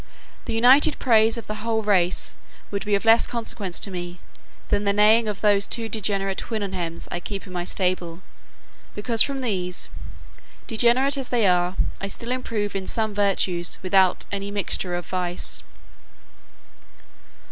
[0.45, 2.33] The united praise of the whole race
[2.71, 4.17] would be of less consequence to me,
[4.69, 8.23] than the neighing of those two degenerate Houyhnhnms I keep in my stable;
[8.95, 9.89] because from these,
[10.65, 15.61] degenerate as they are, I still improve in some virtues without any mixture of vice.